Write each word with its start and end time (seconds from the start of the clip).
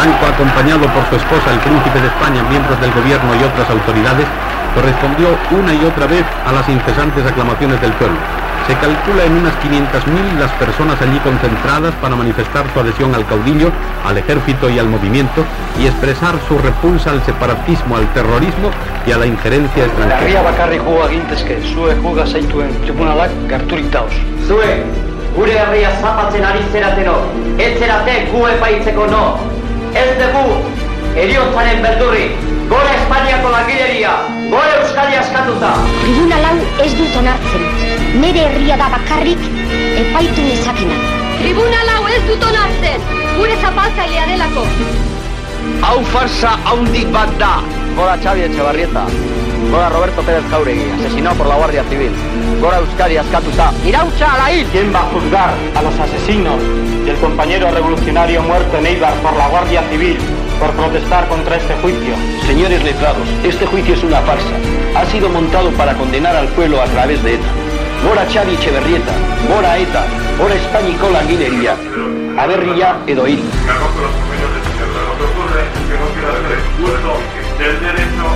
Franco, 0.00 0.24
acompañado 0.32 0.80
por 0.96 1.04
su 1.10 1.16
esposa, 1.16 1.52
el 1.52 1.60
príncipe 1.60 2.00
de 2.00 2.06
España, 2.08 2.40
miembros 2.48 2.80
del 2.80 2.90
gobierno 2.92 3.36
y 3.36 3.44
otras 3.44 3.68
autoridades, 3.68 4.24
correspondió 4.74 5.28
una 5.52 5.74
y 5.74 5.84
otra 5.84 6.06
vez 6.06 6.24
a 6.46 6.52
las 6.52 6.66
incesantes 6.70 7.20
aclamaciones 7.26 7.78
del 7.82 7.92
pueblo. 8.00 8.16
Se 8.66 8.72
calcula 8.80 9.28
en 9.28 9.36
unas 9.36 9.52
500.000 9.60 10.40
las 10.40 10.50
personas 10.52 10.96
allí 11.02 11.18
concentradas 11.20 11.92
para 12.00 12.16
manifestar 12.16 12.64
su 12.72 12.80
adhesión 12.80 13.14
al 13.14 13.26
caudillo, 13.26 13.72
al 14.06 14.16
ejército 14.16 14.70
y 14.70 14.78
al 14.78 14.88
movimiento 14.88 15.44
y 15.78 15.84
expresar 15.84 16.32
su 16.48 16.56
repulsa 16.56 17.10
al 17.10 17.22
separatismo, 17.26 17.98
al 17.98 18.08
terrorismo 18.14 18.70
y 19.06 19.12
a 19.12 19.18
la 19.18 19.26
injerencia 19.26 19.84
extranjera. 19.84 20.22
Herria 20.22 20.40
bakarri 20.40 20.78
juga 20.78 21.12
gintezke, 21.12 21.60
zue 21.74 21.92
juga 22.00 22.24
zaituen 22.24 22.72
tribunalak 22.88 23.36
garturik 23.52 23.92
dauz. 23.92 24.16
Zue, 24.48 24.80
gure 25.36 25.60
herria 25.60 25.92
zapatzen 26.00 26.44
ari 26.44 26.64
zerateno, 26.72 27.20
ez 27.58 27.76
zerate 27.78 28.30
gu 28.32 28.46
epaitzeko 28.56 29.06
no. 29.12 29.49
Ez 30.00 30.12
dugu, 30.16 30.44
eriotzaren 31.22 31.82
beldurri, 31.84 32.28
gore 32.70 32.92
Espainiako 32.96 33.50
langileria, 33.52 34.12
gore 34.48 34.70
Euskadi 34.78 35.18
askatuta. 35.20 35.72
Tribunal 36.00 36.46
hau 36.48 36.54
ez 36.84 36.92
dut 36.96 37.18
onartzen. 37.20 37.66
Nere 38.22 38.46
herria 38.46 38.78
da 38.80 38.88
bakarrik 38.94 39.42
epaitu 40.00 40.46
nezakena. 40.46 40.96
Tribunal 41.42 41.92
hau 41.96 42.08
ez 42.14 42.22
dut 42.30 42.48
onartzen, 42.48 43.04
gure 43.36 43.58
zapaltzailea 43.60 44.24
delako. 44.32 44.64
Hau 45.84 45.98
farsa 46.14 46.56
haundik 46.64 47.12
bat 47.12 47.36
da. 47.42 47.52
Gora 47.98 48.16
Xavi 48.24 48.48
Etxebarrieta. 48.48 49.04
Gora 49.70 49.88
Roberto 49.88 50.22
Pérez 50.22 50.42
Jauregui, 50.50 50.90
asesinado 50.98 51.36
por 51.36 51.46
la 51.46 51.54
Guardia 51.54 51.84
Civil. 51.84 52.10
Gora 52.60 52.78
Euskadi 52.78 53.16
askatuta. 53.16 53.72
Irautza 53.86 54.34
ala 54.34 54.52
hil. 54.52 54.66
¿Quién 54.72 54.92
va 54.92 54.98
a 54.98 55.10
juzgar 55.14 55.54
a 55.76 55.82
los 55.82 55.96
asesinos 55.96 56.58
del 57.06 57.16
compañero 57.18 57.70
revolucionario 57.70 58.42
muerto 58.42 58.78
en 58.78 58.86
Eibar 58.86 59.14
por 59.22 59.36
la 59.36 59.46
Guardia 59.46 59.82
Civil 59.88 60.18
por 60.58 60.72
protestar 60.72 61.28
contra 61.28 61.56
este 61.56 61.74
juicio? 61.76 62.14
Señores 62.46 62.82
letrados, 62.82 63.28
este 63.44 63.64
juicio 63.64 63.94
es 63.94 64.02
una 64.02 64.20
farsa. 64.22 64.56
Ha 64.96 65.06
sido 65.06 65.28
montado 65.28 65.70
para 65.72 65.94
condenar 65.94 66.34
al 66.34 66.48
pueblo 66.48 66.82
a 66.82 66.86
través 66.86 67.22
de 67.22 67.34
ETA. 67.34 67.48
Gora 68.04 68.26
Xavi 68.26 68.54
Etxeberrieta, 68.54 69.12
gora 69.48 69.78
ETA, 69.78 70.04
gora 70.36 70.54
Españiko 70.54 71.10
langileria, 71.10 71.76
aberria 72.36 72.96
edo 73.06 73.24
hil. 73.28 73.38
Conozco 73.38 74.00
los 74.00 74.10
convenios 74.18 74.50
pero 74.80 75.06
lo 75.06 75.14
que 75.18 75.24
ocurre 75.30 75.60
es 75.62 75.80
que 75.86 75.96
no 76.00 76.06
quiero 76.10 76.32
hacer 76.32 76.58
uso 76.80 77.14
del 77.60 77.80
derecho 77.80 78.26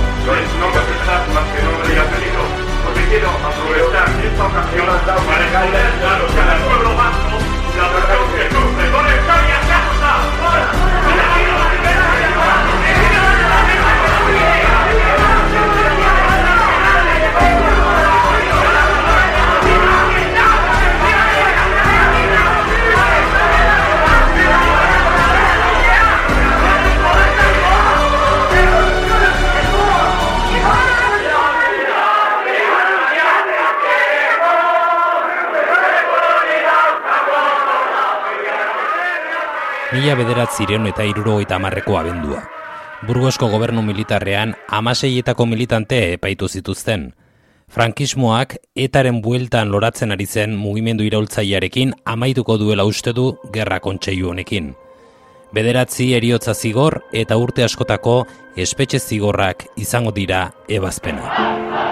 esta 4.35 4.47
ocasión 4.47 4.89
ha 4.89 4.95
estado 4.97 6.44
Mila 39.95 40.11
bederatzireun 40.19 40.89
eta 40.89 41.05
irurogeita 41.07 41.55
amarreko 41.55 41.95
abendua. 41.95 42.41
Burgosko 43.07 43.47
gobernu 43.47 43.79
militarrean 43.85 44.51
amaseietako 44.67 45.45
militante 45.47 45.99
epaitu 46.17 46.49
zituzten. 46.49 47.05
Frankismoak 47.71 48.57
etaren 48.75 49.21
bueltan 49.23 49.71
loratzen 49.71 50.11
ari 50.11 50.27
zen 50.27 50.57
mugimendu 50.59 51.07
iraultzaiarekin 51.07 51.95
amaituko 52.03 52.57
duela 52.59 52.83
uste 52.83 53.15
du 53.15 53.29
gerra 53.55 53.79
kontseilu 53.79 54.33
honekin. 54.33 54.73
Bederatzi 55.55 56.11
eriotza 56.19 56.53
zigor 56.53 56.99
eta 57.13 57.39
urte 57.39 57.63
askotako 57.63 58.25
espetxe 58.57 58.99
zigorrak 58.99 59.69
izango 59.79 60.11
dira 60.11 60.49
ebazpena. 60.67 61.84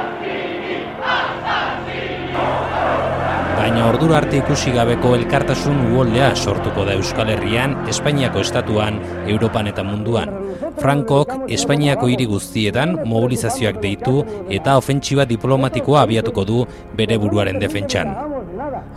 Baina 3.64 3.86
ordura 3.88 4.18
arte 4.18 4.42
ikusi 4.42 4.74
gabeko 4.76 5.14
elkartasun 5.16 5.78
uholdea 5.94 6.34
sortuko 6.36 6.84
da 6.84 6.98
Euskal 6.98 7.30
Herrian, 7.32 7.78
Espainiako 7.88 8.42
estatuan, 8.44 8.98
Europan 9.32 9.70
eta 9.72 9.86
munduan. 9.88 10.34
Frankok 10.82 11.32
Espainiako 11.48 12.10
hiri 12.12 12.28
guztietan 12.28 12.98
mobilizazioak 13.08 13.80
deitu 13.86 14.18
eta 14.58 14.76
ofentsiba 14.82 15.24
diplomatikoa 15.32 16.04
abiatuko 16.04 16.44
du 16.52 16.60
bere 17.00 17.16
buruaren 17.24 17.64
defentsan. 17.64 18.12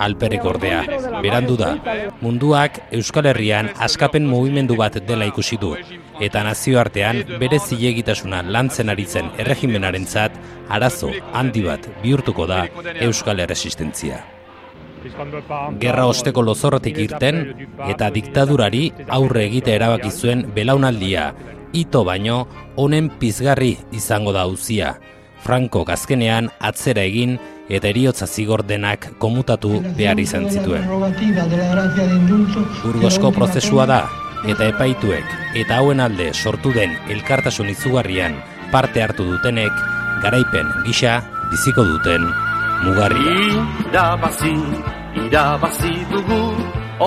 Alperrik 0.02 0.50
ordea, 0.50 0.82
berandu 1.22 1.54
da, 1.62 1.72
munduak 2.18 2.88
Euskal 2.98 3.30
Herrian 3.30 3.70
askapen 3.78 4.26
mugimendu 4.26 4.74
bat 4.82 4.98
dela 4.98 5.30
ikusi 5.30 5.62
du, 5.62 5.76
eta 6.18 6.42
nazioartean 6.42 7.22
bere 7.38 7.62
zilegitasuna 7.62 8.42
lantzen 8.42 8.90
ari 8.90 9.06
zen 9.06 9.30
erregimenarentzat 9.38 10.40
arazo 10.68 11.14
handi 11.32 11.68
bat 11.70 11.92
bihurtuko 12.02 12.50
da 12.50 12.64
Euskal 13.06 13.46
Erresistentzia. 13.46 14.24
Gerra 15.80 16.06
osteko 16.10 16.42
lozorrotik 16.42 16.98
irten 16.98 17.42
eta 17.88 18.08
diktadurari 18.14 18.84
aurre 19.18 19.44
egite 19.46 19.74
erabaki 19.76 20.10
zuen 20.10 20.46
belaunaldia, 20.54 21.32
ito 21.72 22.04
baino 22.04 22.46
honen 22.76 23.10
pizgarri 23.20 23.76
izango 23.92 24.32
da 24.32 24.46
auzia. 24.48 24.96
Franco 25.46 25.84
azkenean 25.86 26.48
atzera 26.58 27.04
egin 27.06 27.36
eta 27.68 27.90
eriotza 27.92 28.26
zigor 28.26 28.64
denak 28.66 29.12
komutatu 29.22 29.80
behar 29.98 30.18
izan 30.18 30.48
zituen. 30.50 30.86
Burgosko 32.82 33.32
prozesua 33.36 33.86
da 33.86 34.00
eta 34.46 34.68
epaituek 34.72 35.36
eta 35.62 35.78
hauen 35.80 36.00
alde 36.00 36.32
sortu 36.34 36.72
den 36.74 36.96
elkartasun 37.10 37.70
izugarrian 37.72 38.36
parte 38.72 39.02
hartu 39.02 39.26
dutenek 39.30 39.72
garaipen 40.22 40.70
gisa 40.86 41.20
biziko 41.50 41.86
duten 41.86 42.26
mugarria. 42.84 43.62
Irabazi, 43.86 44.54
irabazi 45.24 45.92
dugu, 46.10 46.42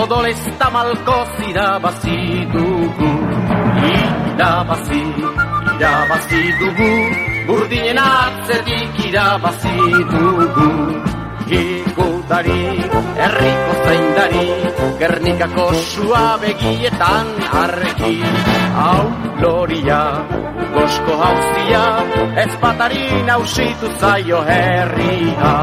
odolez 0.02 0.42
tamalkoz 0.60 1.32
irabazi 1.50 2.18
dugu. 2.54 3.12
Irabazi, 4.34 5.02
irabazi 5.76 6.42
dugu, 6.60 6.92
burdinen 7.48 7.98
atzetik 7.98 8.96
irabazi 9.08 9.76
dugu. 10.12 10.70
Igudari, 11.50 12.78
herriko 13.18 13.74
zaindari, 13.82 14.48
gernikako 15.02 15.66
sua 15.74 16.38
begietan 16.38 17.26
arreki. 17.62 18.22
Hau 18.78 19.06
loria, 19.42 20.02
gosko 20.76 21.14
hauzia, 21.18 21.86
ez 22.44 22.54
batari 22.62 23.02
nausitu 23.26 23.90
zaio 23.98 24.44
herria. 24.46 25.54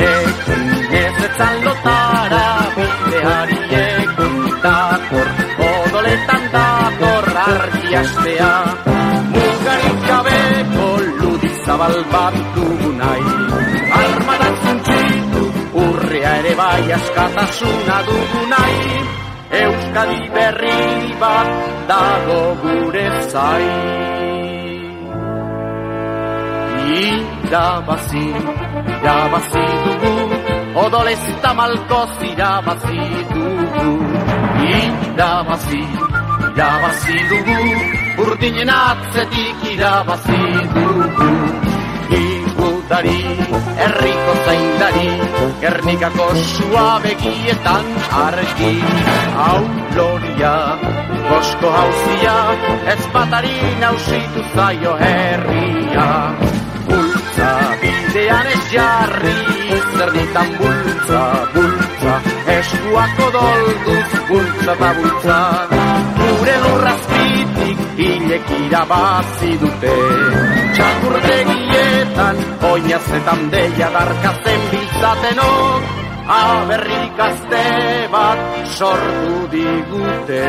Ekin 0.00 0.64
ez 1.02 1.16
etzan 1.28 1.60
lotara, 1.66 2.46
bideari 2.78 3.60
egun 3.82 4.38
dator, 4.64 5.28
odoletan 5.68 6.48
dator 6.56 7.28
argi 7.44 8.00
astea. 8.00 8.54
Mugarik 9.36 10.00
gabeko 10.08 10.88
ludizabal 11.20 12.00
bat 12.16 12.40
dugu 12.56 12.96
nahi, 12.96 13.61
ere 16.42 16.54
bai 16.60 16.92
askatasuna 16.98 17.96
dugu 18.06 18.40
nahi. 18.52 18.94
Euskadi 19.62 20.20
berri 20.34 20.78
bat 21.20 21.48
dago 21.90 22.40
gure 22.62 23.06
zai. 23.32 23.66
Irabazi, 27.02 28.26
irabazi 28.94 29.64
dugu, 29.84 30.14
odolez 30.84 31.22
eta 31.32 31.52
malkoz 31.58 32.14
irabazi 32.30 33.00
dugu. 33.34 33.90
Irabazi, 34.78 35.82
irabazi 36.48 37.18
dugu, 37.30 37.58
urdinen 38.24 38.70
atzetik 38.80 39.58
irabazi 39.74 40.40
dugu. 40.74 41.01
Igudari, 42.92 43.24
herriko 43.80 44.32
zaindari, 44.44 45.10
gernikako 45.62 46.26
sua 46.36 47.00
begietan 47.00 47.86
argi. 48.12 48.74
Hau 49.32 49.62
loria, 49.96 50.52
gosko 51.30 51.70
hauzia, 51.72 52.36
ez 52.92 53.00
batari 53.14 53.56
nausitu 53.80 54.44
zaio 54.52 54.92
herria. 55.00 56.08
Bultza, 56.84 57.50
bidean 57.80 58.52
ez 58.52 58.62
jarri, 58.74 59.36
zer 59.96 60.12
ditan 60.18 60.52
bultza, 60.60 61.22
bultza, 61.54 62.14
eskuako 62.58 63.30
dolduz, 63.38 64.10
bultza 64.28 64.72
eta 64.76 64.92
bultza. 65.00 65.40
gure 66.20 66.56
lurrazpitik 66.66 67.78
hilek 67.96 68.56
irabazi 68.66 69.56
dute. 69.64 69.96
Txakurtegietan, 72.12 72.36
oinazetan 72.68 73.50
deia 73.52 73.88
darkazen 73.88 74.64
biltzatenok, 74.70 75.82
aberrik 76.28 77.20
azte 77.24 77.64
bat 78.12 78.38
sortu 78.76 79.48
digute. 79.48 80.44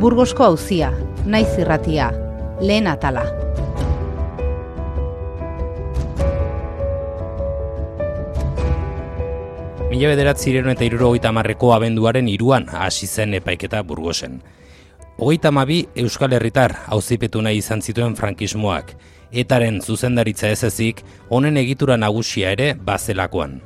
Burgosko 0.00 0.44
auzia, 0.44 0.94
naiz 1.26 1.50
irratia, 1.58 2.08
lehen 2.60 2.86
atala. 2.86 3.24
Mila 9.90 10.12
bederatzireun 10.12 10.70
eta 10.70 10.86
iruro 10.86 11.08
hogeita 11.10 11.32
marreko 11.34 11.72
abenduaren 11.74 12.28
iruan 12.30 12.68
hasi 12.70 13.08
zen 13.08 13.34
epaiketa 13.34 13.82
burgosen. 13.82 14.38
Hogeita 15.18 15.50
mabi 15.50 15.82
Euskal 15.98 16.32
Herritar 16.32 16.76
auzipetu 16.86 17.42
nahi 17.42 17.58
izan 17.58 17.82
zituen 17.82 18.14
frankismoak, 18.16 18.94
etaren 19.32 19.80
zuzendaritza 19.82 20.48
ez 20.48 20.62
ezik, 20.64 21.02
honen 21.28 21.58
egitura 21.60 21.98
nagusia 21.98 22.54
ere 22.56 22.72
bazelakoan. 22.74 23.60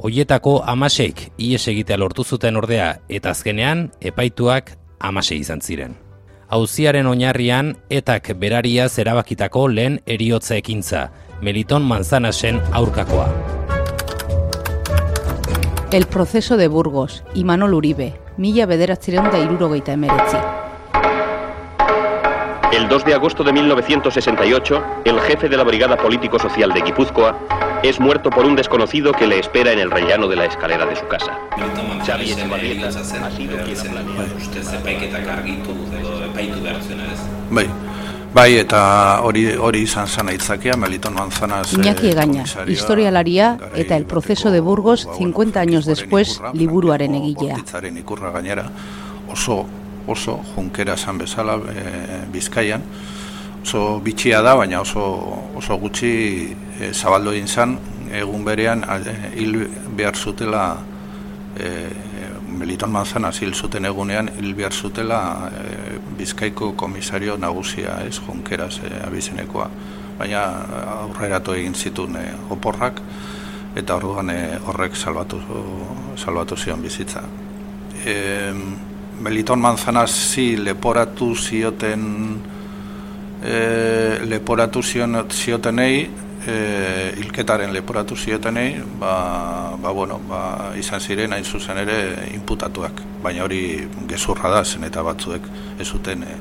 Hoietako 0.00 0.62
amaseik 0.64 1.26
ies 1.36 1.66
egitea 1.68 2.00
lortu 2.00 2.24
zuten 2.24 2.56
ordea 2.56 2.94
eta 3.08 3.36
azkenean 3.36 3.90
epaituak 4.00 4.72
amase 4.98 5.36
izan 5.36 5.60
ziren. 5.60 6.09
Oinarrian 6.52 7.76
etak 7.90 8.32
beraria 8.36 8.88
zerabakitako 8.88 9.68
lehen 9.68 10.00
eriotza 10.06 10.56
ekintza, 10.56 11.10
Meliton 11.40 11.82
Manzanasen 11.82 12.60
aurkakoa. 12.72 13.28
El 15.92 16.06
proceso 16.06 16.56
de 16.56 16.68
Burgos, 16.68 17.22
Imanol 17.34 17.74
Uribe, 17.74 18.14
mila 18.36 18.66
bederatzireun 18.66 19.30
da 19.30 19.38
irurogeita 19.38 19.92
emeretzi. 19.92 20.36
El 22.72 22.88
2 22.88 23.04
de 23.04 23.14
agosto 23.14 23.44
de 23.44 23.52
1968, 23.52 24.84
el 25.04 25.20
jefe 25.20 25.48
de 25.48 25.56
la 25.56 25.64
Brigada 25.64 25.96
Político-Social 25.96 26.72
de 26.72 26.82
Guipúzcoa 26.82 27.36
es 27.82 27.98
muerto 27.98 28.30
por 28.30 28.44
un 28.44 28.54
desconocido 28.54 29.12
que 29.12 29.26
le 29.26 29.38
espera 29.38 29.72
en 29.72 29.78
el 29.78 29.90
rellano 29.90 30.28
de 30.28 30.36
la 30.36 30.44
escalera 30.44 30.86
de 30.86 30.96
su 30.96 31.06
casa. 31.08 31.38
Xavi 32.06 32.30
Etxebarrieta 32.30 32.88
ha 32.88 33.30
sido 33.30 33.56
quien 33.64 33.78
ha 33.78 33.82
planeado. 33.82 34.26
Epaitu 36.30 36.62
behar 36.62 36.82
zuena 36.82 37.10
ez? 37.12 37.20
Bai, 37.50 37.66
bai 38.34 38.48
eta 38.60 38.82
hori 39.26 39.44
hori 39.56 39.82
izan 39.88 40.08
zen 40.08 40.30
aitzakia, 40.32 40.76
Meliton 40.78 41.14
Manzanaz... 41.18 41.72
Iñaki 41.74 42.12
Egaña, 42.12 42.46
historialaria 42.66 43.56
eta 43.74 43.96
el 43.96 44.06
proceso 44.06 44.50
de 44.50 44.60
Burgos 44.60 45.08
50 45.18 45.60
años 45.60 45.84
después 45.84 46.40
liburuaren 46.54 47.14
egilea. 47.14 47.58
Bortitzaren 47.58 47.98
ikurra 47.98 48.30
gainera, 48.30 48.70
oso 49.28 49.66
oso 50.06 50.40
junkera 50.54 50.94
esan 50.94 51.18
bezala 51.18 51.56
e, 51.56 52.26
Bizkaian, 52.32 52.82
oso 53.62 54.00
bitxia 54.00 54.40
da, 54.42 54.54
baina 54.58 54.80
oso, 54.80 55.02
oso 55.56 55.76
gutxi 55.78 56.12
e, 56.80 56.92
zabaldo 56.92 57.34
egin 57.36 57.48
zen, 57.48 57.76
egun 58.20 58.44
berean 58.44 58.84
e, 58.84 59.16
hil 59.38 59.66
behar 59.96 60.16
zutela 60.16 60.64
e, 61.56 61.70
Meliton 62.60 62.90
Manzana 62.92 63.30
hil 63.32 63.54
zuten 63.54 63.88
egunean 63.88 64.28
hil 64.36 64.52
behar 64.54 64.74
zutela 64.76 65.20
e, 65.48 65.96
Bizkaiko 66.18 66.74
komisario 66.76 67.38
nagusia, 67.40 67.94
ez 68.04 68.18
junkeraz 68.20 68.82
e, 68.84 68.90
abizenekoa. 69.06 69.68
Baina 70.18 70.42
aurreratu 71.06 71.54
egin 71.56 71.74
zituen 71.74 72.18
e, 72.20 72.26
oporrak 72.52 73.00
eta 73.80 73.96
orduan 73.96 74.30
e, 74.34 74.38
horrek 74.66 74.96
salbatu, 74.96 75.40
salbatu 76.20 76.58
zion 76.60 76.82
bizitza. 76.84 77.22
E, 78.04 78.16
Meliton 79.20 79.60
Manzanasi 79.60 80.56
leporatu 80.60 81.34
zioten 81.36 82.04
e, 83.40 83.56
leporatu 84.28 84.82
zion, 84.82 85.22
ziotenei 85.30 86.10
e, 86.46 87.12
ilketaren 87.20 87.72
leporatu 87.72 88.16
ziotenei 88.16 88.80
ba, 88.98 89.76
ba, 89.80 89.92
bueno, 89.92 90.20
ba, 90.28 90.72
izan 90.78 91.00
ziren 91.00 91.32
hain 91.32 91.44
zuzen 91.44 91.78
ere 91.82 92.28
inputatuak. 92.34 93.02
Baina 93.22 93.44
hori 93.44 93.88
gezurra 94.08 94.50
da 94.50 94.64
zen 94.64 94.84
eta 94.88 95.02
batzuek 95.02 95.48
ez 95.78 95.88
zuten 95.88 96.22
e, 96.24 96.36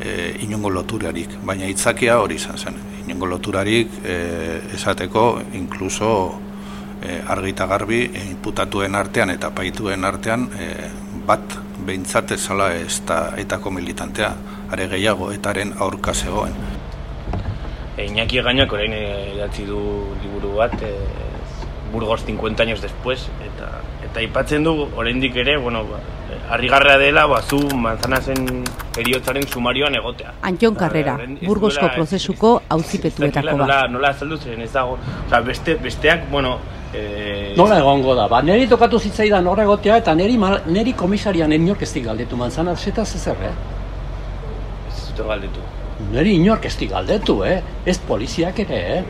e, 0.00 0.16
inongo 0.46 0.70
loturarik. 0.70 1.38
Baina 1.44 1.68
itzakia 1.68 2.18
hori 2.20 2.40
izan 2.40 2.58
zen. 2.58 2.80
Inongo 3.04 3.26
loturarik 3.34 4.00
e, 4.04 4.16
esateko 4.74 5.26
inkluso 5.54 6.10
e, 7.02 7.20
argita 7.26 7.66
garbi 7.66 8.04
e, 8.06 8.24
inputatuen 8.30 8.94
artean 8.94 9.30
eta 9.34 9.50
paituen 9.54 10.04
artean 10.04 10.48
e, 10.58 10.72
bat 11.26 11.58
behintzate 11.86 12.38
zala 12.38 12.72
ez 12.74 13.02
da 13.06 13.34
etako 13.36 13.70
militantea, 13.70 14.32
are 14.72 14.88
gehiago 14.88 15.30
etaren 15.34 15.74
aurka 15.78 16.14
zegoen. 16.14 16.75
E, 17.96 18.06
Iñaki 18.06 18.38
Egainak 18.38 18.72
orain 18.72 18.92
idatzi 18.92 19.64
du 19.64 19.80
liburu 20.22 20.56
bat, 20.56 20.74
e, 20.82 20.92
Burgos 21.92 22.24
50 22.24 22.62
años 22.62 22.82
después, 22.82 23.28
eta 23.40 23.80
eta 24.04 24.20
aipatzen 24.20 24.64
du 24.64 24.88
oraindik 24.96 25.36
ere, 25.36 25.56
bueno, 25.56 25.84
ba, 25.84 25.98
harrigarrea 26.50 26.98
dela, 26.98 27.26
ba, 27.26 27.42
zu 27.42 27.58
manzanazen 27.74 28.64
eriotzaren 28.96 29.46
sumarioan 29.46 29.94
egotea. 29.94 30.32
Antion 30.42 30.74
Carrera, 30.74 31.18
Burgosko 31.42 31.90
prozesuko 31.94 32.62
auzipetuetako 32.68 33.46
bat. 33.46 33.60
Nola, 33.64 33.82
nola 33.88 34.14
azaldu 34.14 34.38
zen 34.38 34.62
ez 34.62 34.72
dago, 34.72 34.98
Osa, 35.26 35.40
beste, 35.40 35.76
besteak, 35.82 36.30
bueno, 36.30 36.58
E... 36.94 37.52
Nola 37.58 37.80
egongo 37.82 38.14
da, 38.14 38.28
ba, 38.30 38.38
neri 38.46 38.68
tokatu 38.70 39.00
zitzaidan 39.02 39.46
horra 39.50 39.64
egotea 39.66 39.96
eta 40.00 40.14
neri, 40.14 40.38
neri 40.72 40.94
komisarian 40.96 41.52
inork 41.52 41.82
ez 41.82 41.92
galdetu 42.04 42.38
manzana 42.40 42.76
zeta 42.76 43.04
zezer, 43.04 43.36
eh? 43.42 43.50
Ez 44.88 45.08
zute 45.08 45.26
galdetu. 45.26 45.60
Neri 45.96 46.34
inork 46.36 46.64
ez 46.68 46.76
galdetu, 46.90 47.42
eh? 47.44 47.62
Ez 47.86 47.98
poliziak 47.98 48.58
ere, 48.60 48.80
eh? 48.96 49.04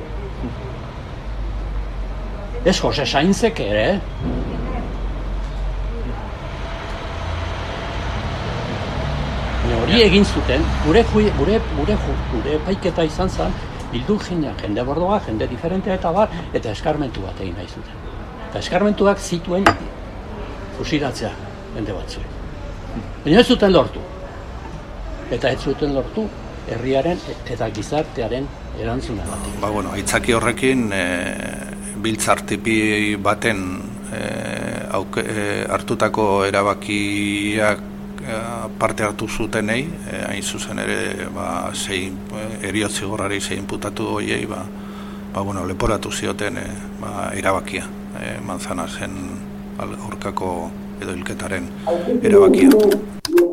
Ez 2.65 2.79
Jose 2.79 3.07
Sainzek 3.07 3.61
ere, 3.61 3.83
eh? 3.91 4.01
Hori 9.87 10.03
egin 10.03 10.25
zuten, 10.25 10.63
gure, 10.85 11.03
gure, 11.13 11.31
gure, 11.39 11.61
gure, 11.77 11.97
gure 12.33 12.59
paiketa 12.67 13.05
izan 13.07 13.29
zen, 13.31 13.53
bildu 13.93 14.19
jendea, 14.19 14.55
jende 14.63 14.83
bordoa, 14.87 15.21
jende 15.27 15.47
diferentea 15.51 15.95
eta 15.95 16.11
bar, 16.15 16.29
eta 16.55 16.71
eskarmentu 16.71 17.23
bat 17.23 17.41
egin 17.41 17.55
nahi 17.55 17.67
zuten. 17.67 17.95
Eta 18.49 18.59
eskarmentuak 18.63 19.19
zituen 19.19 19.67
fusiratzea 20.79 21.31
jende 21.75 21.93
batzu. 21.93 22.21
Baina 23.25 23.43
ez 23.43 23.47
zuten 23.47 23.73
lortu. 23.75 24.03
Eta 25.31 25.51
ez 25.51 25.61
zuten 25.63 25.95
lortu 25.95 26.27
herriaren 26.71 27.21
eta 27.51 27.69
gizartearen 27.71 28.47
erantzuna 28.81 29.27
bat. 29.29 29.51
Ba, 29.63 29.71
bueno, 29.71 29.93
aitzaki 29.97 30.35
horrekin 30.37 30.89
e, 30.93 31.03
biltzartipi 32.03 32.79
baten 33.23 33.67
e, 34.13 34.23
auke, 34.99 35.23
e, 35.23 35.45
hartutako 35.71 36.45
erabakiak 36.47 37.93
parte 38.79 39.05
hartu 39.05 39.29
zutenei, 39.29 39.85
e, 40.11 40.23
hain 40.27 40.43
zuzen 40.43 40.81
ere 40.83 41.29
ba, 41.35 41.71
zein 41.75 42.17
eriotzi 42.63 43.07
gorrari 43.07 43.41
zein 43.41 43.67
putatu 43.67 44.09
hoiei, 44.17 44.47
ba, 44.51 44.65
ba, 45.33 45.43
bueno, 45.43 45.67
leporatu 45.67 46.11
zioten 46.11 46.59
e, 46.59 46.67
ba, 47.01 47.31
erabakia, 47.35 47.87
e, 48.19 48.41
manzana 48.45 48.89
zen 48.89 49.15
aurkako 49.79 50.71
edo 51.03 51.13
hilketaren 51.13 51.65
erabakia. 52.23 52.71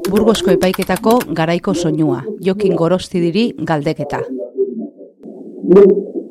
Burgosko 0.09 0.51
epaiketako 0.51 1.19
garaiko 1.33 1.73
soinua, 1.73 2.21
Jokin 2.45 2.75
Gorosti 2.75 3.21
diri 3.23 3.51
galdeketa. 3.57 4.19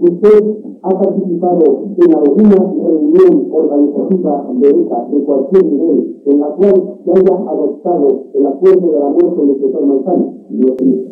Usted 0.03 0.45
ha 0.83 0.91
participado 0.91 1.95
en 1.97 2.15
alguna 2.17 2.57
reunión 2.57 3.49
organizativa 3.53 4.49
de 4.61 4.69
ETA 4.69 5.07
en 5.13 5.21
cualquier 5.25 5.65
nivel 5.65 6.23
en 6.27 6.41
la 6.41 6.47
cual 6.49 6.99
se 7.05 7.11
haya 7.13 7.37
adoptado 7.51 8.25
el 8.35 8.47
acuerdo 8.47 8.93
de 8.93 8.99
la 8.99 9.09
muerte 9.11 9.41
del 9.47 9.61
doctor 9.61 9.87
Manzano. 9.87 11.12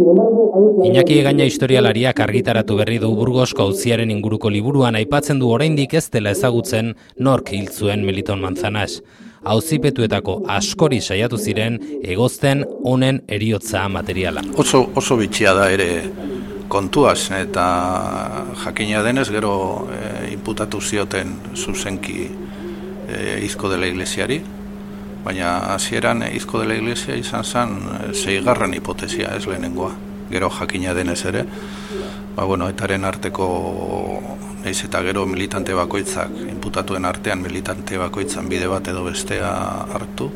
Iñaki 0.00 1.18
egaina 1.20 1.44
historialariak 1.44 2.20
argitaratu 2.24 2.76
berri 2.78 2.98
du 3.02 3.10
Burgosko 3.16 3.66
auziaren 3.68 4.10
inguruko 4.10 4.50
liburuan 4.50 4.96
aipatzen 4.96 5.40
du 5.40 5.50
oraindik 5.52 5.94
ez 5.98 6.06
dela 6.14 6.32
ezagutzen 6.32 6.94
nork 7.18 7.52
hil 7.52 7.68
zuen 7.68 8.04
Meliton 8.06 8.40
Manzanas. 8.40 9.00
Auzipetuetako 9.44 10.42
askori 10.52 11.00
saiatu 11.00 11.38
ziren 11.38 11.78
egozten 12.02 12.64
honen 12.84 13.22
eriotza 13.28 13.86
materiala. 13.88 14.44
Oso 14.56 14.86
oso 14.96 15.16
bitxia 15.20 15.52
da 15.56 15.70
ere 15.72 15.90
kontuaz 16.68 17.30
eta 17.36 17.66
jakina 18.64 19.02
denez 19.04 19.28
gero 19.32 19.54
e, 19.90 20.32
imputatu 20.32 20.80
zioten 20.80 21.34
zuzenki 21.56 22.24
e, 22.24 23.40
izko 23.44 23.68
dela 23.72 23.88
iglesiari, 23.90 24.40
baina 25.24 25.74
hasieran 25.74 26.24
izko 26.32 26.62
dela 26.62 26.74
iglesia 26.74 27.16
izan 27.16 27.44
zen 27.44 27.76
zeigarren 28.14 28.74
hipotesia 28.74 29.34
ez 29.36 29.46
lehenengoa, 29.46 29.90
gero 30.30 30.50
jakina 30.50 30.94
denez 30.94 31.24
ere, 31.26 31.44
ba, 32.36 32.44
bueno, 32.44 32.68
etaren 32.70 33.04
arteko 33.04 33.48
naiz 34.64 34.78
eta 34.84 35.02
gero 35.02 35.26
militante 35.26 35.74
bakoitzak, 35.74 36.32
inputatuen 36.48 37.04
artean 37.04 37.42
militante 37.42 37.98
bakoitzan 37.98 38.48
bide 38.48 38.68
bat 38.70 38.88
edo 38.88 39.04
bestea 39.04 39.50
hartu, 39.94 40.30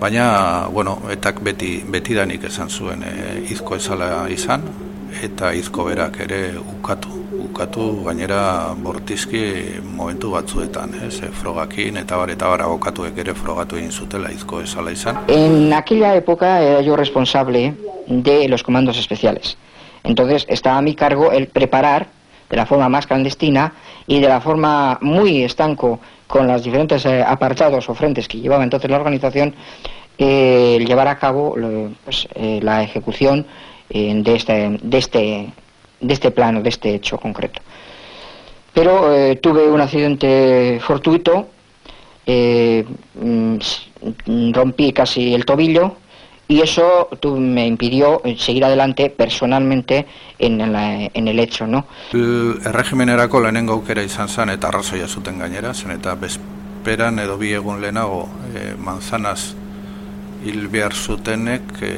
baina, 0.00 0.68
bueno, 0.72 0.98
etak 1.10 1.40
beti, 1.42 1.76
betidanik 1.88 2.44
esan 2.50 2.70
zuen 2.70 3.02
e, 3.06 3.14
izko 3.54 3.78
ezala 3.78 4.26
izan, 4.30 4.66
eta 5.22 5.52
izko 5.54 5.86
berak 5.88 6.18
ere 6.26 6.40
ukatu, 6.58 7.13
ukatu 7.54 8.02
gainera 8.02 8.74
bortizki 8.82 9.78
momentu 9.86 10.32
batzuetan, 10.34 10.96
ez, 11.06 11.20
e, 11.22 11.30
frogakin 11.38 12.00
eta 12.02 12.18
bar 12.18 12.32
eta 12.34 12.50
bar 12.50 12.64
abokatuek 12.66 13.20
ere 13.22 13.34
frogatu 13.38 13.78
egin. 13.78 13.92
En 15.28 15.72
aquella 15.72 16.14
época 16.16 16.60
era 16.62 16.80
yo 16.80 16.96
responsable 16.96 17.74
de 18.08 18.48
los 18.48 18.62
comandos 18.62 18.98
especiales. 18.98 19.56
Entonces 20.02 20.46
estaba 20.48 20.78
a 20.78 20.82
mi 20.82 20.94
cargo 20.94 21.30
el 21.32 21.46
preparar 21.46 22.08
de 22.50 22.56
la 22.56 22.66
forma 22.66 22.88
más 22.88 23.06
clandestina 23.06 23.72
y 24.06 24.20
de 24.20 24.28
la 24.28 24.40
forma 24.40 24.98
muy 25.00 25.44
estanco 25.44 26.00
con 26.26 26.46
los 26.46 26.62
diferentes 26.62 27.06
eh, 27.06 27.22
apartados 27.22 27.88
o 27.88 27.94
frentes 27.94 28.28
que 28.28 28.40
llevaba 28.40 28.64
entonces 28.64 28.90
la 28.90 28.96
organización, 28.96 29.54
eh, 30.18 30.84
llevar 30.86 31.08
a 31.08 31.18
cabo 31.18 31.56
pues, 32.04 32.28
eh, 32.34 32.60
la 32.62 32.82
ejecución 32.82 33.46
eh, 33.90 34.12
de, 34.14 34.34
este, 34.34 34.78
de, 34.82 34.98
este, 34.98 35.52
de 36.06 36.14
este 36.14 36.30
plano, 36.30 36.62
de 36.62 36.68
este 36.68 36.94
hecho 36.94 37.18
concreto. 37.18 37.60
Pero 38.72 39.14
eh, 39.14 39.36
tuve 39.36 39.68
un 39.70 39.80
accidente 39.80 40.80
fortuito, 40.82 41.48
eh, 42.26 42.84
mm, 43.14 44.52
rompí 44.52 44.92
casi 44.92 45.34
el 45.34 45.44
tobillo, 45.44 45.96
y 46.46 46.60
eso 46.60 47.08
tú, 47.20 47.36
me 47.36 47.66
impidió 47.66 48.20
seguir 48.36 48.64
adelante 48.64 49.08
personalmente 49.08 50.06
en, 50.38 50.72
la, 50.72 51.08
en 51.12 51.28
el 51.28 51.40
hecho, 51.40 51.66
¿no? 51.66 51.86
Erregimenerako 52.12 53.40
lehenengo 53.40 53.72
aukera 53.72 54.02
izan 54.02 54.28
zen 54.28 54.52
eta 54.52 54.68
arrazoia 54.68 55.08
zuten 55.08 55.38
gainera, 55.38 55.72
zen 55.72 55.96
eta 55.96 56.14
bezperan 56.14 57.18
edo 57.18 57.38
bi 57.38 57.54
egun 57.56 57.80
lehenago 57.80 58.28
e, 58.52 58.74
manzanaz 58.76 59.54
hil 60.44 60.68
behar 60.68 60.92
zutenek, 60.92 61.72
e, 61.82 61.92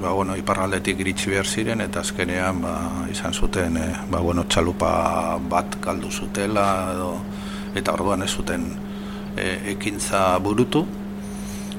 ba, 0.00 0.12
bueno, 0.14 0.36
iparraldetik 0.38 1.00
iritsi 1.02 1.32
behar 1.34 1.46
ziren, 1.46 1.82
eta 1.82 2.00
azkenean 2.00 2.62
ba, 2.62 2.74
izan 3.10 3.34
zuten 3.34 3.76
e, 3.76 3.86
ba, 4.10 4.22
bueno, 4.22 4.46
txalupa 4.46 4.92
bat 5.50 5.78
galdu 5.82 6.10
zutela, 6.10 6.66
edo, 6.94 7.12
eta 7.74 7.94
orduan 7.98 8.22
ez 8.22 8.30
zuten 8.30 8.68
e, 9.36 9.72
ekintza 9.74 10.38
burutu, 10.38 10.86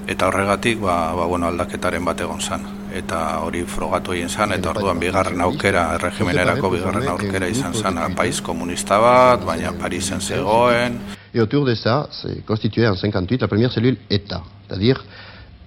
eta 0.08 0.28
horregatik 0.28 0.82
ba, 0.84 0.98
ba, 1.16 1.26
bueno, 1.26 1.48
aldaketaren 1.48 2.04
bat 2.06 2.22
egon 2.28 2.42
zan 2.42 2.68
eta 2.94 3.20
hori 3.42 3.64
frogatu 3.66 4.14
egin 4.14 4.30
zan 4.30 4.54
eta 4.54 4.70
orduan 4.70 5.00
bigarren 5.02 5.42
aukera 5.42 5.88
erregimenerako 5.96 6.70
bigarren 6.76 7.08
aukera 7.16 7.50
izan 7.50 7.74
zan 7.74 7.98
paiz 8.18 8.40
komunista 8.42 9.00
bat, 9.02 9.46
baina 9.46 9.74
Parisen 9.80 10.22
zegoen. 10.22 11.00
Et 11.34 11.40
autour 11.40 11.66
de 11.66 11.74
ça, 11.74 12.08
c'est 12.12 12.46
constitué 12.46 12.88
en 12.88 12.96
58 12.96 13.42
la 13.42 13.48
première 13.48 13.72
cellule 13.72 13.98
État, 14.10 14.44
c'est-à-dire 14.68 15.04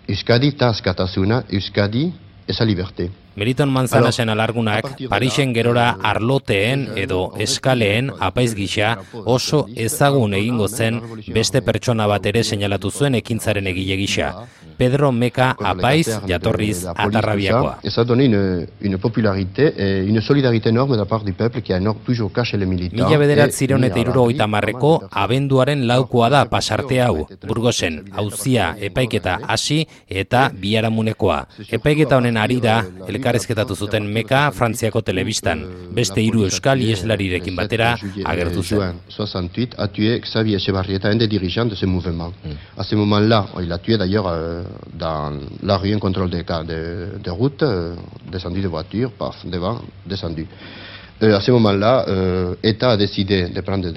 Euskadi 0.08 0.52
taskatasuna, 0.52 1.42
Euskadi 1.50 2.12
esa 2.48 2.64
liberté. 2.64 3.10
Meriton 3.36 3.68
Manzanasen 3.68 4.28
alargunak 4.32 4.96
Parisen 5.08 5.52
gerora 5.54 5.90
arloteen 6.02 6.86
edo 6.96 7.20
eskaleen 7.38 8.10
apaiz 8.18 8.54
gisa 8.56 8.96
oso 9.24 9.66
ezagun 9.76 10.34
egingo 10.34 10.68
zen 10.68 11.00
beste 11.34 11.60
pertsona 11.62 12.06
bat 12.08 12.26
ere 12.26 12.42
seinalatu 12.44 12.90
zuen 12.90 13.14
ekintzaren 13.20 13.66
egile 13.66 13.96
gisa. 14.00 14.32
Pedro 14.76 15.10
Meka 15.12 15.54
apaiz 15.58 16.08
jatorriz 16.28 16.84
atarrabiakoa. 16.94 17.78
Doni 18.06 18.26
une, 18.26 18.66
une 18.80 18.98
popularité 18.98 19.72
et 19.76 20.04
une 20.06 20.20
solidarité 20.20 20.68
enorme 20.68 20.92
de 20.92 20.98
la 20.98 21.06
part 21.06 21.24
du 21.24 21.32
peuple 21.32 21.60
qui 21.60 21.72
a 21.72 21.80
nor, 21.80 21.96
toujours 22.04 22.32
caché 22.32 22.56
les 22.56 22.66
militants. 22.66 23.06
Mila 23.08 23.18
bederat 23.18 23.50
eta 23.50 23.98
iruro 23.98 24.28
marreko 24.46 25.08
abenduaren 25.10 25.86
laukoa 25.86 26.28
da 26.30 26.44
pasarte 26.44 27.00
hau. 27.00 27.26
Burgosen, 27.46 28.04
hauzia 28.12 28.76
epaiketa 28.78 29.40
hasi 29.48 29.86
eta 30.08 30.50
biaramunekoa. 30.54 31.46
Epaiketa 31.70 32.16
honen 32.16 32.36
arira, 32.36 32.84
elkarrezketatu 33.26 33.74
zuten 33.74 34.06
Meka 34.14 34.50
Frantziako 34.54 35.00
telebistan. 35.02 35.62
Beste 35.94 36.22
hiru 36.22 36.44
euskal 36.46 36.82
ieslarirekin 36.84 37.56
batera 37.58 37.94
agertu 38.32 38.62
zen. 38.62 39.00
68 39.10 39.74
a 39.78 39.88
tué 39.88 40.20
Xavier 40.20 40.56
Echevarrieta, 40.56 41.10
un 41.10 41.18
des 41.18 41.26
dirigeants 41.26 41.68
de 41.68 41.74
ce 41.74 41.86
mouvement. 41.86 42.32
Mm. 42.44 42.50
À 42.76 42.84
ce 42.84 42.94
moment-là, 42.94 43.46
il 43.62 43.72
a 43.72 43.78
tué 43.78 43.98
d'ailleurs 43.98 44.28
euh, 44.28 44.62
dans 44.94 45.40
la 45.62 45.76
rue, 45.76 45.92
un 45.92 45.98
contrôle 45.98 46.30
de, 46.30 46.38
de, 46.38 47.18
de 47.22 47.30
route, 47.30 47.62
euh, 47.62 47.96
descendu 48.30 48.60
de 48.60 48.68
voiture, 48.68 49.10
paf, 49.10 49.44
devant, 49.44 49.80
descendu. 50.06 50.46
Euh, 51.22 51.36
à 51.36 51.40
ce 51.40 51.50
moment-là, 51.50 52.06
État 52.62 52.90
a 52.90 52.96
décidé 52.96 53.48
de 53.48 53.60
prendre 53.60 53.88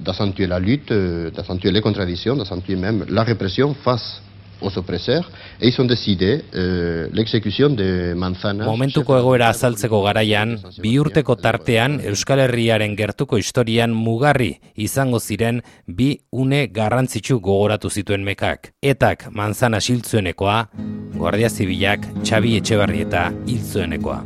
d'accentuer 0.00 0.46
la 0.46 0.58
lutte, 0.58 0.92
d'accentuer 0.92 1.70
les 1.70 1.80
contradictions, 1.80 2.34
d'accentuer 2.34 2.76
même 2.76 3.04
la 3.08 3.22
répression 3.22 3.74
face 3.74 4.22
et 4.62 5.68
ils 5.68 5.80
ont 5.80 5.84
décidé 5.84 6.42
euh, 6.54 7.08
l'exécution 7.12 7.70
de 7.70 8.14
Manzana. 8.14 8.64
Momentuko 8.64 9.16
egoera 9.18 9.48
azaltzeko 9.48 10.02
garaian, 10.02 10.56
bi 10.80 10.96
urteko 10.98 11.36
tartean 11.36 12.00
Euskal 12.00 12.40
Herriaren 12.40 12.96
gertuko 12.96 13.36
historian 13.36 13.92
mugarri 13.92 14.56
izango 14.76 15.20
ziren 15.20 15.60
bi 15.86 16.20
une 16.32 16.66
garrantzitsu 16.72 17.38
gogoratu 17.40 17.90
zituen 17.90 18.24
mekak. 18.24 18.72
Etak 18.82 19.28
Manzana 19.30 19.80
siltzuenekoa, 19.80 20.68
Guardia 21.16 21.48
Zibilak 21.48 22.08
Xabi 22.24 22.56
Etxebarrieta 22.56 23.30
hiltzuenekoa. 23.46 24.22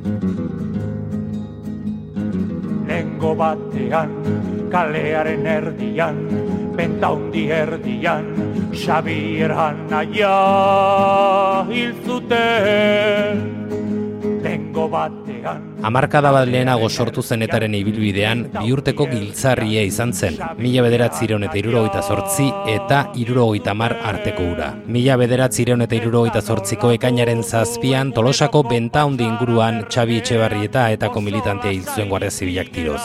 Lengo 2.90 3.34
batean, 3.38 4.16
kalearen 4.70 5.46
erdian, 5.46 6.16
benta 6.80 7.10
hundi 7.12 7.44
erdian, 7.52 8.28
Xabier 8.72 9.52
Hanaia 9.52 10.36
hil 11.68 11.92
zuten, 12.06 13.40
tengo 14.40 14.86
batean. 14.88 15.66
Amarkada 15.84 16.30
bat 16.32 16.48
lehenago 16.48 16.88
sortu 16.88 17.20
zenetaren 17.20 17.74
ibilbidean, 17.76 18.46
biurteko 18.54 19.06
giltzarria 19.10 19.82
izan 19.84 20.14
zen. 20.16 20.38
Mila 20.56 20.84
bederatzireun 20.86 21.44
eta 21.48 21.60
irurogeita 21.60 22.00
zortzi 22.00 22.48
eta 22.76 23.00
irurogeita 23.24 23.74
mar 23.76 23.98
arteko 24.12 24.46
ura. 24.54 24.70
Mila 24.86 25.18
bederatzireun 25.20 25.84
eta 25.84 25.98
irurogeita 26.00 26.40
zortziko 26.40 26.94
ekainaren 26.96 27.42
zazpian, 27.44 28.14
tolosako 28.16 28.64
benta 28.72 29.04
hundi 29.08 29.28
inguruan 29.28 29.84
Xabi 29.90 30.22
Etxebarrieta 30.22 30.88
eta 30.96 31.12
komilitantea 31.12 31.76
hil 31.76 31.84
zuen 31.84 32.08
guardia 32.08 32.32
zibilak 32.32 32.72
tiroz. 32.72 33.04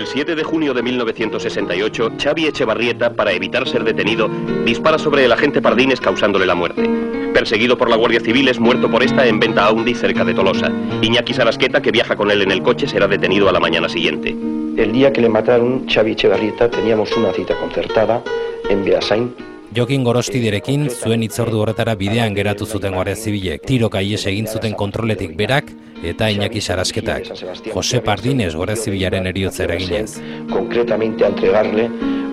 El 0.00 0.06
7 0.06 0.34
de 0.34 0.44
junio 0.44 0.72
de 0.72 0.82
1968, 0.82 2.12
Xavi 2.18 2.46
Echevarrieta, 2.46 3.12
para 3.12 3.32
evitar 3.32 3.68
ser 3.68 3.84
detenido, 3.84 4.30
dispara 4.64 4.98
sobre 4.98 5.26
el 5.26 5.32
agente 5.32 5.60
Pardines 5.60 6.00
causándole 6.00 6.46
la 6.46 6.54
muerte. 6.54 6.88
Perseguido 7.34 7.76
por 7.76 7.90
la 7.90 7.96
Guardia 7.96 8.18
Civil, 8.20 8.48
es 8.48 8.58
muerto 8.58 8.90
por 8.90 9.02
esta 9.02 9.26
en 9.26 9.38
Venta 9.38 9.66
Aundi, 9.66 9.94
cerca 9.94 10.24
de 10.24 10.32
Tolosa. 10.32 10.72
Iñaki 11.02 11.34
Sarasqueta, 11.34 11.82
que 11.82 11.90
viaja 11.90 12.16
con 12.16 12.30
él 12.30 12.40
en 12.40 12.50
el 12.50 12.62
coche, 12.62 12.88
será 12.88 13.06
detenido 13.08 13.50
a 13.50 13.52
la 13.52 13.60
mañana 13.60 13.90
siguiente. 13.90 14.30
El 14.30 14.90
día 14.92 15.12
que 15.12 15.20
le 15.20 15.28
mataron 15.28 15.86
Xavi 15.86 16.12
Echevarrieta 16.12 16.70
teníamos 16.70 17.14
una 17.14 17.30
cita 17.34 17.54
concertada 17.58 18.22
en 18.70 18.82
Beasain, 18.82 19.34
Jokin 19.70 20.02
Gorostiderekin 20.02 20.88
zuen 20.90 21.22
itzordu 21.22 21.60
horretara 21.62 21.92
bidean 21.94 22.34
geratu 22.34 22.66
zuten 22.66 22.94
guardia 22.96 23.14
zibilek. 23.14 23.62
Tiroka 23.68 24.00
ies 24.02 24.24
egin 24.26 24.48
zuten 24.50 24.74
kontroletik 24.74 25.36
berak 25.38 25.70
eta 26.02 26.26
Iñaki 26.34 26.60
Sarasketak. 26.60 27.28
Jose 27.74 28.00
Pardines 28.02 28.56
guardia 28.56 28.76
zibilaren 28.76 29.26
eriotza 29.30 29.62
eraginez. 29.68 30.18
Concretamente 30.50 31.24
a 31.24 31.28
entregarle 31.28 31.88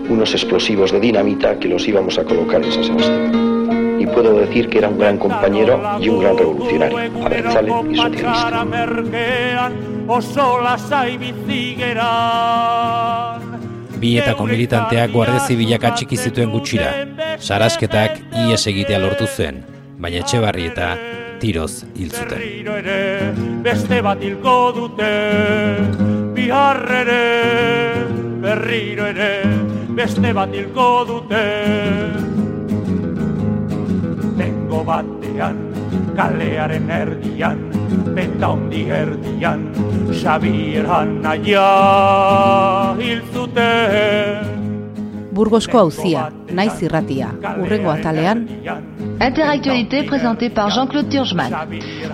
unos 0.10 0.34
explosivos 0.34 0.92
de 0.92 1.00
dinamita 1.00 1.60
que 1.60 1.68
los 1.68 1.88
íbamos 1.88 2.18
a 2.18 2.24
colocar 2.24 2.64
en 2.64 2.72
San 2.72 2.84
Sebastián. 2.84 4.00
Y 4.00 4.08
puedo 4.08 4.40
decir 4.40 4.70
que 4.70 4.80
era 4.80 4.90
un 4.90 4.98
gran 4.98 5.18
compañero 5.18 5.80
y 6.02 6.10
un 6.10 6.20
gran 6.20 6.38
revolucionario, 6.38 6.98
abertzale 7.24 7.72
y 7.92 7.98
socialista. 7.98 8.66
Bietako 13.98 14.46
militanteak 14.46 15.12
guardia 15.12 15.40
zibilak 15.42 15.84
atxiki 15.90 16.18
zituen 16.18 16.52
gutxira. 16.54 16.92
Sarasketak 17.40 18.18
ies 18.48 18.64
egitea 18.70 18.98
lortu 19.02 19.28
zen, 19.28 19.62
baina 20.02 20.24
etxe 20.24 20.40
barri 20.42 20.66
eta 20.72 20.90
tiroz 21.42 21.86
hil 21.96 22.10
zuten. 22.10 22.42
Beste 23.66 24.02
bat 24.02 24.22
hilko 24.26 24.56
dute, 24.76 25.12
biharrere, 26.34 27.20
berriro 28.42 29.06
ere, 29.12 29.30
beste 30.00 30.34
bat 30.34 30.54
hilko 30.54 30.90
dute. 31.12 31.46
Tengo 34.42 34.84
batean, 34.90 35.64
kalearen 36.18 36.92
erdian, 37.00 37.64
beta 38.18 38.54
hondi 38.56 38.86
erdian, 38.90 39.70
Xabier 40.10 40.90
Anaia 41.00 41.72
hil 42.98 43.26
zuten. 43.34 44.57
Burgosko 45.38 45.78
auzia, 45.86 46.22
naiz 46.58 46.80
irratia, 46.82 47.28
urrengo 47.62 47.92
atalean. 47.92 48.40
Interactualité 49.22 50.02
présentée 50.04 50.50
par 50.50 50.72
Jean-Claude 50.72 51.10
Turgeman. 51.10 51.54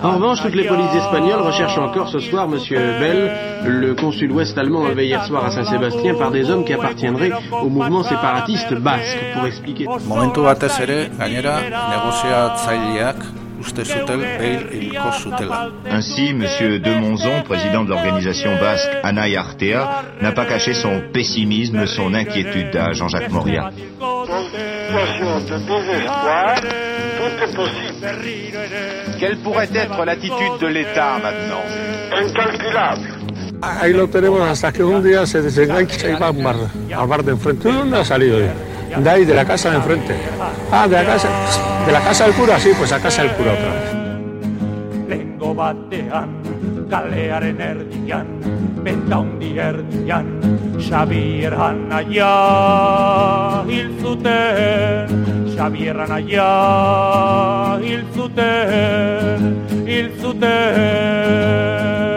En 0.02 0.12
revanche, 0.16 0.42
toutes 0.42 0.54
les 0.54 0.66
polices 0.66 0.94
espagnoles 0.94 1.40
recherchent 1.40 1.78
encore 1.78 2.08
ce 2.08 2.18
soir 2.18 2.46
Monsieur 2.48 2.78
Bell, 3.00 3.30
le 3.64 3.94
consul 3.94 4.30
ouest 4.32 4.58
allemand 4.58 4.80
enlevé 4.80 5.06
hier 5.06 5.24
soir 5.24 5.46
à 5.46 5.50
Saint-Sébastien 5.50 6.14
par 6.14 6.30
des 6.32 6.50
hommes 6.50 6.66
qui 6.66 6.74
appartiendraient 6.74 7.32
au 7.62 7.70
mouvement 7.70 8.02
séparatiste 8.02 8.74
basque, 8.74 9.18
pour 9.34 9.46
expliquer. 9.46 9.86
Momentu 10.06 10.40
batez 10.42 10.76
ere, 10.82 11.08
gainera, 11.18 11.56
negoziatzaileak 11.94 13.43
uste 13.64 13.84
zuten 13.84 14.20
beil 14.38 14.66
hilko 14.72 15.10
zutela. 15.18 15.58
Ainsi, 15.90 16.28
M. 16.30 16.44
Demonzon, 16.84 17.42
président 17.42 17.84
de 17.84 17.90
l'organisation 17.90 18.52
basque 18.60 18.90
Anaï 19.02 19.36
Artea, 19.36 20.04
n'a 20.20 20.32
pas 20.32 20.44
caché 20.44 20.74
son 20.74 21.02
pessimisme, 21.12 21.86
son 21.86 22.14
inquiétude 22.14 22.76
à 22.76 22.92
Jean-Jacques 22.92 23.30
Moria. 23.30 23.70
Quelle 29.18 29.38
pourrait 29.38 29.70
être 29.74 30.04
l'attitude 30.04 30.58
de 30.60 30.66
l'État 30.66 31.18
maintenant? 31.22 31.64
Incalculable. 32.22 33.08
Ahí 33.62 33.92
lo 33.94 34.08
tenemos 34.08 34.46
hasta 34.46 34.72
que 34.72 34.82
un 34.82 35.02
día 35.02 35.24
se 35.24 35.40
desengancha 35.40 36.08
y 36.08 36.14
va 36.14 36.28
al 36.28 36.42
bar, 36.42 36.56
al 36.94 37.06
bar 37.08 37.24
de 37.24 37.32
enfrente. 37.32 37.68
¿De 37.68 37.74
dónde 37.74 37.98
ha 37.98 38.04
salido 38.04 38.36
hoy? 38.36 38.73
De 38.98 39.10
ahí, 39.10 39.24
de 39.24 39.34
la 39.34 39.44
casa 39.44 39.70
de 39.70 39.76
enfrente. 39.76 40.14
Ah, 40.70 40.86
de 40.86 40.94
la 40.96 41.04
casa, 41.04 41.28
de 41.84 41.92
la 41.92 42.00
casa 42.00 42.24
del 42.24 42.34
cura, 42.34 42.58
sí, 42.60 42.70
pues 42.78 42.92
a 42.92 43.00
casa 43.00 43.22
del 43.22 43.32
cura 43.32 43.52
otra 43.52 43.72
vez. 43.72 43.94
Lengo 45.08 45.54
batean, 45.54 46.28
kalearen 46.88 47.60
erdian, 47.60 48.26
beta 48.82 49.18
hondi 49.18 49.58
erdian, 49.58 50.26
Xabier 50.78 51.54
Anaia 51.54 52.32
hil 53.68 53.90
zuten, 54.00 55.06
Xabier 55.56 56.00
Anaia 56.00 57.78
hil 57.82 58.04
zuten, 58.14 59.58
hil 59.86 60.12
zuten. 60.20 62.13